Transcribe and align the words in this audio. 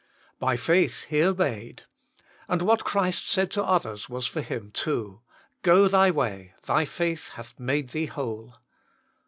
By 0.39 0.55
faith 0.57 1.03
he 1.09 1.21
obeyed. 1.21 1.83
And 2.47 2.63
what 2.63 2.83
Christ 2.83 3.29
said 3.29 3.51
to 3.51 3.63
others 3.63 4.09
was 4.09 4.25
for 4.25 4.41
him 4.41 4.71
too" 4.71 5.21
Go 5.61 5.87
thy 5.87 6.09
way; 6.09 6.55
thy 6.65 6.85
faith 6.85 7.29
hath 7.37 7.59
made 7.59 7.89
thee 7.89 8.07
whole." 8.07 8.55